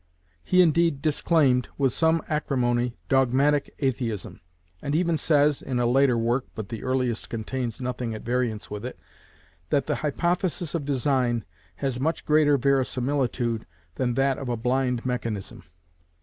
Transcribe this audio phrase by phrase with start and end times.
[0.43, 4.41] He indeed disclaimed, with some acrimony, dogmatic atheism,
[4.81, 8.83] and even says (in a later work, but the earliest contains nothing at variance with
[8.83, 8.97] it)
[9.69, 11.45] that the hypothesis of design
[11.75, 15.65] has much greater verisimilitude than that of a blind mechanism.